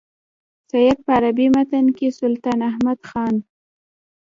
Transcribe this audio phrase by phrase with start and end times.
[0.69, 3.35] سید په عربي متن کې سلطان احمد خان.